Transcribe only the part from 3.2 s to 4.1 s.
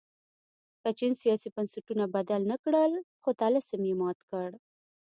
خو طلسم یې